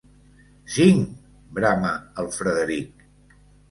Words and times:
Cinc! 0.77 1.13
–brama 1.51 1.95
el 2.25 2.35
Frederic–. 2.41 3.09